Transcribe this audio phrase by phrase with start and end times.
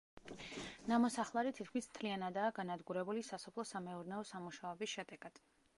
[0.91, 5.45] ნამოსახლარი თითქმის მთლიანადაა განადგურებული სასოფლო-სამეურნეო სამუშაოების შედეგად.